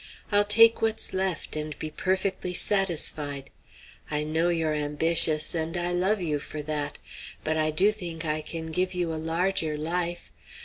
I'll 0.31 0.43
take 0.45 0.81
what's 0.81 1.13
left, 1.13 1.55
and 1.55 1.77
be 1.77 1.91
perfectly 1.91 2.55
satisfied! 2.55 3.51
I 4.09 4.23
know 4.23 4.49
you're 4.49 4.73
ambitious, 4.73 5.53
and 5.53 5.77
I 5.77 5.91
love 5.91 6.19
you 6.23 6.39
for 6.39 6.63
that! 6.63 6.97
But 7.43 7.55
I 7.55 7.69
do 7.69 7.91
think 7.91 8.25
I 8.25 8.41
can 8.41 8.71
give 8.71 8.95
you 8.95 9.13
a 9.13 9.21
larger 9.21 9.77
life. 9.77 10.31